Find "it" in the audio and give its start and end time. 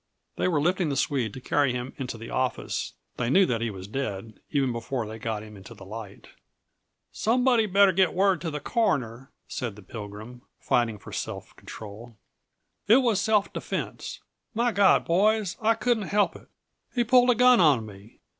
12.87-12.97, 16.35-16.47